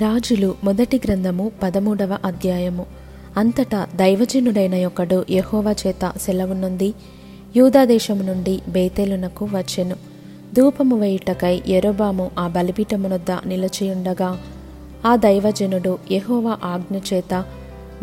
రాజులు 0.00 0.54
మొదటి 0.64 1.00
గ్రంథము 1.04 1.52
పదమూడవ 1.62 2.18
అధ్యాయము. 2.24 2.86
అంతటా 3.36 3.88
దైవజనుడైన 3.96 4.86
ఒకడు 4.86 5.24
యహోవా 5.30 5.74
చేత 5.86 6.12
సెలవునుంది. 6.16 6.94
యూదాదేశము 7.56 8.22
నుండి 8.22 8.60
బేతేలునకు 8.68 9.44
వచ్చెను. 9.44 9.96
ధూపము 10.54 11.00
వేయుటకై 11.00 11.62
ఎరోబాము 11.66 12.30
ఆ 12.38 12.48
బలిపీఠమునొద్ద 12.48 13.30
నిలిచియుండగా 13.46 14.42
ఆ 15.06 15.16
దైవజనుడు 15.16 15.98
యహోవా 16.12 16.58
ఆజ్ఞ 16.64 16.98
చేత 17.14 17.44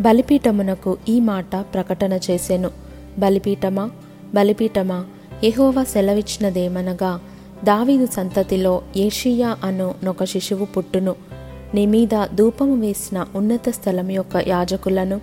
బలిపీఠమునకు 0.00 0.96
ఈ 1.08 1.20
మాట 1.20 1.56
ప్రకటన 1.56 2.12
చేసెను. 2.30 2.70
బలిపీఠమా? 3.18 3.90
బలిపీఠమా? 4.34 5.04
యహోవా 5.44 5.84
సెలవిచ్చినదేమనగా 5.84 7.20
దావీదు 7.64 8.06
సంతతిలో 8.06 8.82
ఏషియా 8.96 9.56
అను 9.64 9.94
నొక 10.04 10.24
శిశువు 10.24 10.64
పుట్టును. 10.64 11.31
నీ 11.74 11.86
మీద 11.86 12.26
ధూపము 12.34 12.74
వేసిన 12.80 13.26
ఉన్నత 13.34 13.68
స్థలం 13.68 14.10
యొక్క 14.10 14.44
యాజకులను 14.48 15.20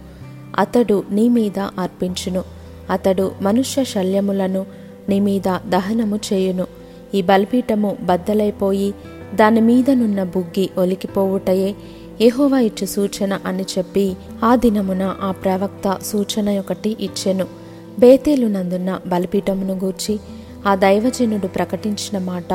అతడు 0.60 1.04
నీ 1.12 1.30
మీద 1.30 1.60
అర్పించును. 1.60 2.44
అతడు 2.90 3.32
మనుష్య 3.42 3.84
శల్యములను 3.84 4.66
నీ 5.10 5.20
మీద 5.20 5.58
దహనము 5.70 6.20
చేయును. 6.34 6.68
ఈ 7.14 7.22
బలిపీఠము 7.22 7.98
బద్దలైపోయి 8.02 8.94
దాని 9.36 9.62
మీదనున్న 9.62 10.24
బుగ్గి 10.24 10.70
ఒలికిపోవుటయే 10.78 11.76
యెహోవా 12.22 12.60
ఇచ్చు 12.60 12.86
సూచన 12.86 13.40
అని 13.46 13.66
చెప్పి 13.78 14.16
ఆ 14.44 14.56
దినమున 14.56 15.16
ఆ 15.22 15.32
ప్రవక్త 15.32 15.98
సూచన 16.04 16.60
ఒకటి 16.60 16.98
ఇచ్చెను. 17.00 17.46
బేతేలునందున్న 18.00 19.00
బలిపీఠమును 19.08 19.74
గూర్చి 19.74 20.20
ఆ 20.68 20.76
దైవజనుడు 20.76 21.48
ప్రకటించిన 21.48 22.18
మాట 22.24 22.54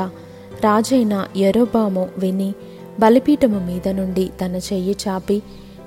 రాజైన 0.64 1.26
ఎరోబాము 1.36 2.08
విని 2.18 2.54
బలిపీఠము 3.00 3.66
మీద 3.66 3.88
నుండి 3.88 4.30
తన 4.44 4.56
చెయ్యి 4.56 4.96
చాపి 5.08 5.42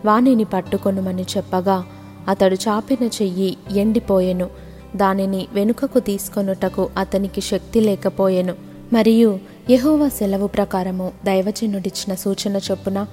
వానిని 0.05 0.43
పట్టుకొనుమని 0.43 1.25
చెప్పగా 1.37 1.83
అతడు 2.27 2.55
చాపిన 2.55 3.05
చెయ్యి 3.05 3.57
ఎండిపోయెను. 3.71 4.49
దానిని 4.95 5.47
వెనుకకు 5.53 5.99
తీసుకొనుటకు 5.99 6.89
అతనికి 6.97 7.41
శక్తి 7.41 7.81
లేకపోయెను. 7.81 8.55
మరియు 8.93 9.39
యెహోవా 9.69 10.07
సెలవు 10.07 10.47
ప్రకారము 10.47 11.11
దైవజనుడిచ్చిన 11.25 12.15
సూచన 12.15 12.59
చొప్పున 12.71 13.07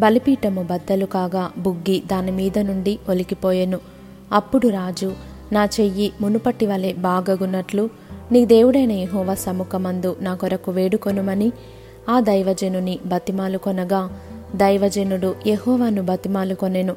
బలిపీఠము 0.00 0.62
బద్దలు 0.62 1.06
కాగా 1.06 1.50
బుగ్గి 1.58 2.02
దాని 2.06 2.30
మీద 2.30 2.58
నుండి 2.58 2.98
ఒలికిపోయెను. 3.08 3.78
అప్పుడు 4.32 4.68
రాజు 4.68 5.12
నా 5.52 5.64
చెయ్యి 5.64 6.12
మునుపటి 6.20 6.66
వలె 6.66 6.92
బాగగున్నట్లు 6.92 7.90
నీ 8.32 8.46
దేవుడైన 8.46 8.92
యెహోవా 8.92 9.34
సముఖమందు 9.34 10.16
నా 10.20 10.34
కొరకు 10.34 10.72
వేడుకొనుమని 10.72 11.52
ఆ 12.08 12.20
దైవజనుని 12.20 12.98
బతిమాలు 13.06 13.58
కొనగా 13.58 14.20
దైవజనుడు 14.56 15.34
యహోవాను 15.46 16.02
బతిమాలు 16.02 16.54
కొనెను. 16.54 16.96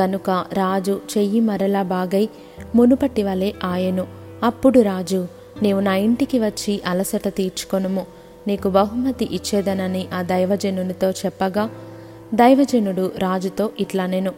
గనుక 0.00 0.30
రాజు 0.30 1.00
చెయ్యి 1.18 1.40
మరలా 1.40 1.82
బాగై 1.82 2.28
మునుపటి 2.74 3.22
వలె 3.22 3.52
ఆయెను. 3.64 4.06
అప్పుడు 4.42 4.80
రాజు 4.80 5.28
నీవు 5.62 5.80
నా 5.80 5.94
ఇంటికి 5.94 6.38
వచ్చి 6.38 6.80
అలసట 6.86 7.28
తీర్చుకొనుము. 7.28 8.06
నీకు 8.46 8.68
బహుమతి 8.68 9.28
ఇచ్చేదనని 9.32 10.06
ఆ 10.14 10.22
దైవజనునితో 10.22 11.10
చెప్పగా 11.10 11.70
దైవజనుడు 12.34 13.12
రాజుతో 13.18 13.70
ఇట్లనెను 13.80 14.32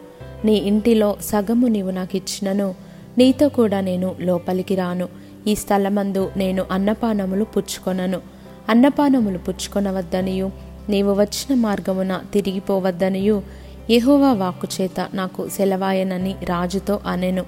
నీ 0.45 0.53
ఇంటిలో 0.53 1.17
సగము 1.21 1.67
నీవు 1.67 1.91
నాకు 1.91 2.15
ఇచ్చినను 2.15 2.75
నీతో 3.17 3.49
కూడా 3.49 3.81
నేను 3.81 4.15
లోపలికి 4.19 4.75
రాను. 4.75 5.09
ఈ 5.47 5.55
స్థలమందు 5.55 6.31
నేను 6.37 6.65
అన్నపానములు 6.71 7.43
పుచ్చుకొనను. 7.43 8.40
అన్నపానములు 8.71 9.37
పుచ్చుకొనవద్దనియు. 9.37 10.51
నీవు 10.89 11.13
వచ్చిన 11.13 11.59
మార్గమున 11.59 12.21
తిరిగిపోవద్దనియు. 12.33 13.41
యహోవా 13.89 14.33
వాక్కు 14.33 14.67
చేత 14.81 15.07
నాకు 15.13 15.49
సెలవాయనని 15.49 16.35
రాజుతో 16.43 16.99
అనెను. 17.07 17.45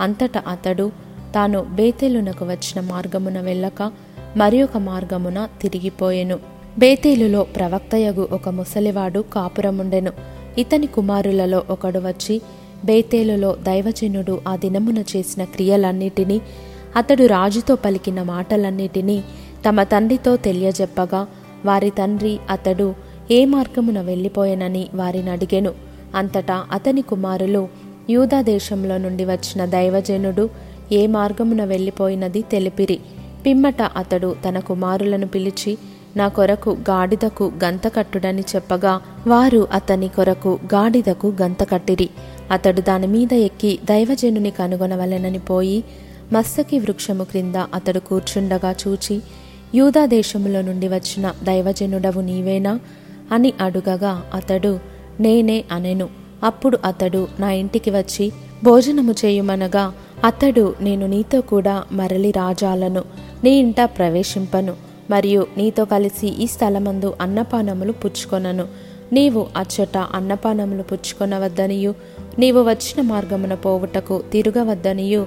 అంతటా 0.00 0.42
అతడు 0.48 0.92
తాను 1.34 1.60
బేతేలునకు 1.60 2.44
వచ్చిన 2.44 2.80
మార్గమున 2.80 3.40
వెళ్ళక 3.40 3.92
మరి 4.36 4.62
ఒక 4.62 4.76
మార్గమున 4.76 5.48
తిరిగిపోయెను. 5.62 6.38
బేతేలులో 6.78 7.42
ప్రవక్తయగు 7.42 8.28
ఒక 8.32 8.48
ముసలివాడు 8.48 9.24
కాపురముండెను. 9.32 10.12
ఇతని 10.58 10.86
కుమారులలో 10.86 11.62
ఒకడు 11.70 11.98
వచ్చి 11.98 12.42
బేతేలులో 12.84 13.56
దైవజనుడు 13.62 14.40
ఆ 14.48 14.56
దినమున 14.56 14.98
చేసిన 14.98 15.44
క్రియలన్నిటినీ 15.44 16.40
అతడు 16.96 17.26
రాజుతో 17.26 17.76
పలికిన 17.76 18.22
మాటలన్నిటినీ 18.22 19.24
తమ 19.66 19.82
తండ్రితో 19.82 20.36
తెలియజెప్పగా 20.36 21.26
వారి 21.64 21.90
తండ్రి 21.90 22.38
అతడు 22.50 22.94
ఏ 23.30 23.44
మార్గమున 23.44 24.00
వెళ్ళిపోయెనని 24.00 24.88
వారిని 24.94 25.30
అడిగెను. 25.30 25.72
అంతటా 26.14 26.64
అతని 26.72 27.02
కుమారులు 27.02 27.68
యూదా 28.10 28.42
దేశంలో 28.42 28.98
నుండి 28.98 29.24
వచ్చిన 29.24 29.64
దైవజనుడు 29.64 30.50
ఏ 30.92 31.06
మార్గమున 31.06 31.64
వెళ్ళిపోయినది 31.64 32.42
తెలిపిరి. 32.42 32.98
పిమ్మట 33.46 33.82
అతడు 33.82 34.36
తన 34.48 34.58
కుమారులను 34.58 35.26
పిలిచి 35.26 35.78
నా 36.16 36.28
కొరకు 36.28 36.70
గాడిదకు 36.70 37.52
గంత 37.64 37.94
కట్టుడని 37.94 38.44
చెప్పగా 38.56 39.00
వారు 39.26 39.68
అతని 39.72 40.08
కొరకు 40.08 40.58
గాడిదకు 40.74 41.34
గంత 41.42 41.70
కట్టిరి. 41.70 42.08
అతడు 42.50 42.80
దాని 42.80 43.06
మీద 43.06 43.32
ఎక్కి 43.32 43.78
దైవజనుని 43.84 44.50
కనుగొనవలెనని 44.50 45.38
పోయి 45.38 45.84
మస్తకి 46.32 46.78
వృక్షము 46.78 47.24
క్రింద 47.24 47.56
అతడు 47.56 47.98
కూర్చుండగా 47.98 48.74
చూచి 48.88 49.22
యూదా 49.74 50.06
దేశములో 50.06 50.62
నుండి 50.62 50.88
వచ్చిన 50.88 51.34
దైవజనుడవు 51.44 52.20
నీవేనా? 52.20 52.80
అని 53.32 53.52
అడుగగా 53.60 54.22
అతడు 54.34 54.78
నేనే 55.20 55.64
అనెను. 55.72 56.08
అప్పుడు 56.42 56.78
అతడు 56.84 57.28
నా 57.40 57.50
ఇంటికి 57.50 57.90
వచ్చి 57.90 58.32
భోజనము 58.64 59.14
చేయుమనగా 59.24 59.92
అతడు 60.24 60.74
నేను 60.80 61.06
నీతో 61.06 61.40
కూడా 61.40 61.84
మరలి 61.92 62.30
రాజాలను 62.30 63.02
నీ 63.44 63.50
ఇంట 63.50 63.80
ప్రవేశింపను 63.80 64.76
మరియు 65.10 65.46
నీతో 65.56 65.84
కలిసి 65.84 66.26
ఈ 66.26 66.46
స్థలమందు 66.46 67.14
అన్నపానములు 67.20 67.92
పుచ్చుకొనను. 67.92 68.66
నీవు 69.12 69.46
అచ్చట 69.56 69.98
అన్నపానములు 69.98 70.82
పుచ్చుకొనవద్దనియు 70.82 71.94
నీవు 72.38 72.62
వచ్చిన 72.62 73.00
మార్గమున 73.00 73.54
పోవుటకు 73.54 74.22
తిరగవద్దనియు 74.32 75.26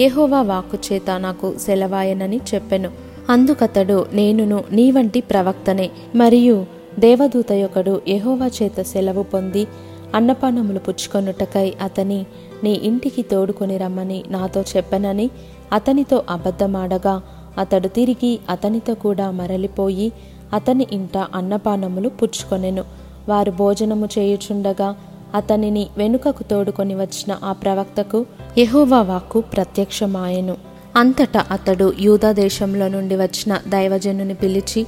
ఎహోవా 0.00 0.42
వాక్కు 0.42 0.78
చేత 0.92 1.20
నాకు 1.20 1.58
సెలవాయనని 1.58 2.40
చెప్పెను. 2.54 3.09
అందుకతడు 3.30 4.06
నేనును 4.12 4.64
నీ 4.72 4.90
వంటి 4.90 5.20
ప్రవక్తనే. 5.20 5.90
మరియు 6.14 6.66
దేవదూత 6.98 7.52
యొకడు 7.52 8.02
యెహోవా 8.08 8.46
చేత 8.46 8.82
సెలవు 8.82 9.22
పొంది 9.22 9.66
అన్నపానములు 10.14 10.78
పుచ్చుకొనుటకై 10.78 11.74
అతని 11.82 12.26
నీ 12.64 12.72
ఇంటికి 12.72 13.22
తోడుకొని 13.22 13.76
రమ్మని 13.76 14.24
నాతో 14.28 14.64
చెప్పనని 14.76 15.30
అతనితో 15.72 16.24
అబద్ధమాడగా 16.30 17.22
అతడు 17.58 17.88
తిరిగి 17.88 18.38
అతనితో 18.50 18.94
కూడా 18.94 19.30
మరలిపోయి 19.30 20.12
అతని 20.52 20.86
ఇంట 20.92 21.18
అన్నపానములు 21.18 22.08
పుచ్చుకొనెను. 22.08 22.84
వారు 23.28 23.50
భోజనము 23.50 24.08
చేయుచుండగా 24.18 24.96
అతనిని 25.34 25.86
వెనుకకు 25.96 26.42
తోడుకొని 26.42 26.94
వచ్చిన 26.94 27.36
ఆ 27.44 27.52
ప్రవక్తకు 27.52 28.26
యహోవా 28.58 29.02
వాక్కు 29.02 29.40
ప్రత్యక్షమాయెను. 29.40 30.69
అంతటా 30.96 31.46
అతడు 31.50 31.92
యూదాదేశంలో 32.00 32.88
నుండి 32.88 33.16
వచ్చిన 33.16 33.60
దైవజనుని 33.68 34.34
పిలిచి 34.34 34.86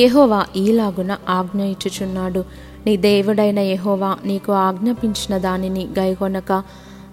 యహోవా 0.00 0.46
ఈలాగున 0.56 1.18
ఆజ్ఞ 1.28 1.62
ఇచ్చుచున్నాడు. 1.62 2.44
నీ 2.86 2.96
దేవుడైన 2.96 3.58
యహోవా 3.58 4.16
నీకు 4.24 4.52
ఆజ్ఞాపించిన 4.52 5.38
దానిని 5.38 5.88
గైకొనక 5.98 6.52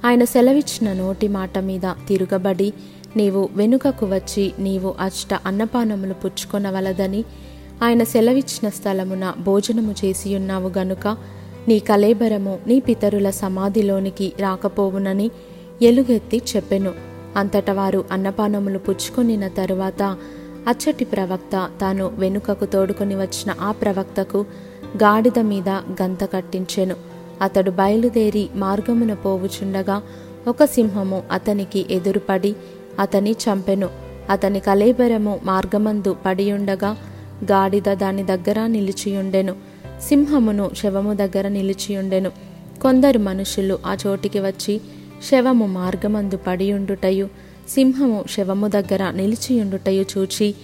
ఆయన 0.05 0.23
సెలవిచ్చిన 0.23 0.93
నోటి 0.93 1.27
మాట 1.27 1.57
మీద 1.57 1.81
తిరగబడి 2.07 2.73
నీవు 3.17 3.49
వెనుకకు 3.53 4.05
వచ్చి 4.05 4.53
నీవు 4.59 4.95
అష్ట 4.99 5.33
అన్నపానములు 5.45 6.13
పుచ్చుకొనవలదని 6.13 7.23
ఆయన 7.83 8.03
సెలవిచ్చిన 8.03 8.69
స్థలమున 8.69 9.33
భోజనము 9.39 9.95
చేసి 10.05 10.35
ఉన్నావు 10.35 10.71
గనుక 10.77 11.17
నీ 11.67 11.79
కలేబరము 11.79 12.59
నీ 12.67 12.79
పితరుల 12.79 13.29
సమాధిలోనికి 13.29 14.33
రాకపోవునని 14.39 15.31
ఎలుగెత్తి 15.81 16.41
చెప్పెను. 16.55 17.04
అంతట 17.35 17.69
వారు 17.69 18.05
అన్నపానములు 18.11 18.79
పుచ్చుకొనిన 18.79 19.47
తరువాత 19.47 20.17
అచ్చటి 20.67 21.05
ప్రవక్త 21.05 21.69
తాను 21.81 22.07
వెనుకకు 22.07 22.65
తోడుకొని 22.65 23.15
వచ్చిన 23.15 23.53
ఆ 23.61 23.71
ప్రవక్తకు 23.71 24.45
గాడిద 25.03 25.39
మీద 25.39 25.69
గంత 25.69 26.31
కట్టించెను. 26.33 26.95
అతడు 27.41 27.71
బయలుదేరి 27.71 28.49
మార్గమున 28.55 29.13
పోవుచుండగా 29.13 30.01
ఒక 30.47 30.63
సింహము 30.63 31.23
అతనికి 31.31 31.85
ఎదురుపడి 31.89 32.55
అతని 32.99 33.31
చంపెను. 33.31 33.89
అతని 34.29 34.59
కలేబరము 34.59 35.39
మార్గమందు 35.43 36.15
పడియుండగా 36.25 36.97
గాడిద 37.51 37.93
దాని 37.93 38.23
దగ్గర 38.23 38.65
నిలిచియుండెను. 38.65 39.55
సింహమును 40.01 40.71
శవము 40.77 41.13
దగ్గర 41.13 41.47
నిలిచియుండెను. 41.47 42.31
కొందరు 42.81 43.19
మనుషులు 43.19 43.79
ఆ 43.85 43.97
చోటికి 44.07 44.39
వచ్చి 44.39 44.81
శవము 45.23 45.65
మార్గమందు 45.65 46.37
పడియుండుటయు 46.37 47.29
సింహము 47.69 48.25
శవము 48.29 48.67
దగ్గర 48.67 49.11
నిలిచియుండుటయు 49.11 50.05
చూచి 50.17 50.55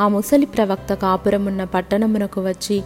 ఆ 0.00 0.08
ముసలి 0.08 0.46
ప్రవక్త 0.46 0.94
కాపురమున్న 0.94 1.64
పట్టణమునకు 1.64 2.40
వచ్చి 2.40 2.82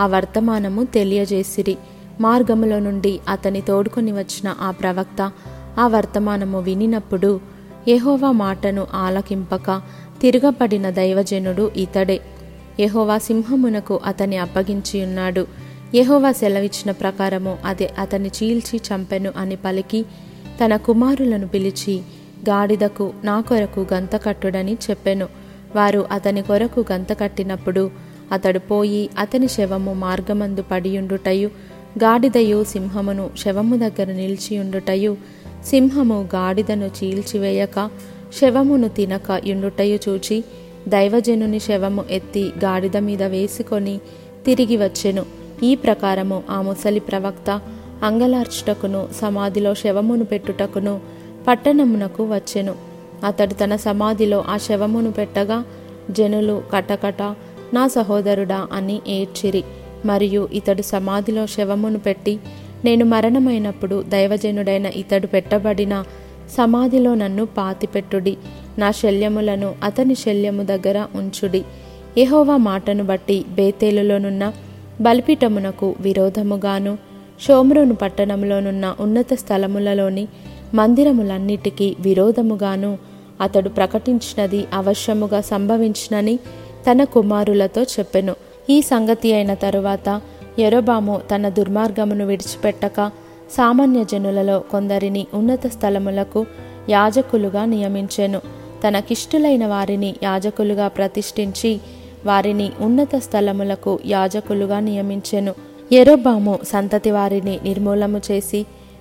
ఆ 0.00 0.06
వర్తమానము 0.06 0.84
తెలియజేసిరి. 0.84 1.76
మార్గములో 2.20 2.78
నుండి 2.78 3.20
అతని 3.28 3.60
తోడుకొని 3.60 4.12
వచ్చిన 4.12 4.54
ఆ 4.60 4.70
ప్రవక్త 4.70 5.32
ఆ 5.78 5.86
వర్తమానము 5.86 6.60
వినినప్పుడు 6.60 7.40
యహోవా 7.88 8.30
మాటను 8.30 8.86
ఆలకింపక 8.94 9.82
తిరగబడిన 10.20 10.90
దైవజనుడు 10.90 11.70
ఇతడే. 11.76 12.20
యహోవా 12.80 13.18
సింహమునకు 13.18 14.00
అతని 14.06 14.36
అప్పగించి 14.36 15.04
ఉన్నాడు 15.04 15.46
సెలవిచ్చిన 16.30 16.90
ప్రకారము 16.90 17.58
అది 17.64 17.88
అతని 17.98 18.28
చీల్చి 18.28 18.80
చంపెను 18.88 19.32
అని 19.36 19.56
పలికి 19.56 20.04
తన 20.64 20.76
కుమారులను 20.76 21.48
పిలిచి 21.48 22.00
గాడిదకు 22.48 23.12
నా 23.24 23.40
కొరకు 23.40 23.86
గంత 23.94 24.24
కట్టుడని 24.24 24.76
చెప్పెను. 24.90 25.28
వారు 25.76 26.06
అతని 26.12 26.42
కొరకు 26.42 26.84
గంత 26.92 27.20
కట్టినప్పుడు 27.20 27.90
అతడు 28.32 28.58
పోయి 28.58 29.10
అతని 29.18 29.48
శవము 29.48 29.92
మార్గమందు 29.94 30.62
పడియుండుటయు 30.62 31.48
గాడిదయు 31.98 32.64
సింహమును 32.64 33.30
శవము 33.38 33.76
దగ్గర 33.76 34.12
నిలిచియుండుటయు 34.12 35.16
సింహము 35.66 36.28
గాడిదను 36.34 36.86
చీల్చివేయక 36.86 37.90
శవమును 38.40 38.88
తినక 38.88 39.42
యుండుటయు 39.44 39.98
చూచి 40.08 40.44
దైవజనుని 40.88 41.60
శవము 41.60 42.04
ఎత్తి 42.10 42.52
గాడిద 42.64 42.96
మీద 42.96 43.22
వేసుకొని 43.22 44.00
తిరిగి 44.46 44.76
వచ్చెను. 44.76 45.26
ఈ 45.62 45.74
ప్రకారము 45.74 46.42
ఆ 46.50 46.62
ముసలి 46.62 47.00
ప్రవక్త 47.00 47.60
అంగలార్చుటకును 48.02 49.08
సమాధిలో 49.20 49.74
శవమును 49.74 50.24
పెట్టుటకును 50.24 51.00
పట్టణమునకు 51.48 52.24
వచ్చెను. 52.24 52.74
అతడు 53.24 53.54
తన 53.54 53.76
సమాధిలో 53.76 54.44
ఆ 54.48 54.56
శవమును 54.56 55.12
పెట్టగా 55.12 55.64
జనులు 56.10 56.62
కటకట 56.72 57.22
నా 57.74 57.88
సహోదరుడా 57.88 58.66
అని 58.72 59.00
ఏడ్చిరి. 59.08 59.64
మరియు 60.06 60.48
ఇతడు 60.52 60.82
సమాధిలో 60.82 61.46
శవమును 61.46 61.98
పెట్టి 61.98 62.38
నేను 62.84 63.04
మరణమైనప్పుడు 63.04 64.04
దైవజనుడైన 64.08 64.86
ఇతడు 64.86 65.26
పెట్టబడిన 65.26 66.04
సమాధిలో 66.50 67.14
నన్ను 67.14 67.46
పాతిపెట్టుడి. 67.46 68.36
నా 68.78 68.90
శల్యములను 68.90 69.74
అతని 69.82 70.14
శల్యము 70.14 70.62
దగ్గర 70.62 71.06
ఉంచుడి. 71.14 71.64
యెహోవా 72.18 72.56
మాటను 72.56 73.04
బట్టి 73.04 73.44
బేతేలులోనున్న 73.50 74.52
బలిపీఠమునకు 75.00 75.94
విరోధముగాను 76.00 76.98
షోమ్రోను 77.40 77.94
పట్టణంలోనున్న 77.94 78.94
ఉన్నత 79.00 79.34
స్థలములలోని 79.34 80.28
మందిరములన్నిటికీ 80.74 81.96
విరోధముగాను 82.00 82.98
అతడు 83.40 83.68
ప్రకటించినది 83.68 84.66
అవశ్యముగా 84.74 85.40
సంభవించినని 85.40 86.36
తన 86.90 87.04
కుమారులతో 87.04 87.82
చెప్పెను. 87.82 88.34
ఈ 88.70 88.82
సంగతి 88.82 89.32
అయిన 89.32 89.54
తరువాత 89.54 90.20
ఎరోబాము 90.58 91.20
తన 91.34 91.48
దుర్మార్గమును 91.48 92.26
విడిచిపెట్టక 92.26 93.10
సామాన్య 93.50 94.04
జనులలో 94.04 94.58
కొందరిని 94.58 95.26
ఉన్నత 95.34 95.66
స్థలములకు 95.66 96.46
యాజకులుగా 96.88 97.64
నియమించెను. 97.64 98.40
తనకిష్టులైన 98.84 99.66
వారిని 99.66 100.14
యాజకులుగా 100.22 100.88
ప్రతిష్ఠించి 100.88 101.80
వారిని 102.26 102.70
ఉన్నత 102.80 103.16
స్థలములకు 103.16 103.98
యాజకులుగా 104.06 104.80
నియమించెను. 104.80 105.54
ఎరోబాము 105.92 106.54
సంతతి 106.64 107.10
వారిని 107.10 107.60
నిర్మూలము 107.64 108.20
చేసి 108.30 108.60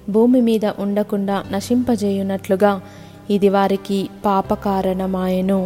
భూమి 0.10 0.42
మీద 0.42 0.66
ఉండకుండా 0.80 1.44
నశింపజేయునట్లుగా 1.52 2.82
ఇది 3.30 3.50
వారికి 3.50 4.10
పాపకారణమాయెను 4.26 5.62